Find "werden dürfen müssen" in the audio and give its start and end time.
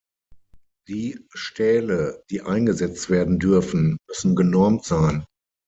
3.11-4.35